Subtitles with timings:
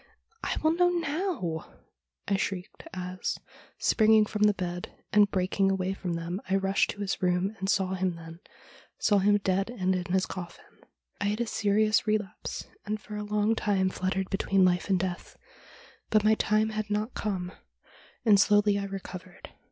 [0.43, 1.75] '"I will know now,"
[2.27, 3.37] I shrieked, as,
[3.77, 7.69] springing from the bed and breaking away from them, I rushed to his room, and
[7.69, 8.39] saw him then—
[8.97, 10.65] saw him dead and in his coffin.'
[11.21, 15.37] I had a serious relapse, and for a long time fluttered between life and death.
[16.09, 18.85] But my time had not come, and THE DREAM THAT CAME TRUE 229 slowly I
[18.85, 19.49] recovered.